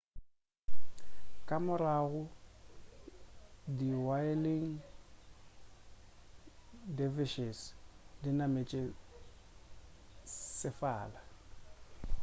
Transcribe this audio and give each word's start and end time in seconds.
ka 1.47 1.55
morago 1.65 2.23
di 3.77 3.89
whirling 4.05 4.67
dervishes 6.97 7.59
di 8.21 8.29
nametše 8.37 8.81
sefala 10.59 11.21